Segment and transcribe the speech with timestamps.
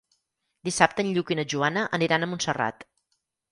[0.69, 2.89] Dissabte en Lluc i na Joana aniran a Montserrat.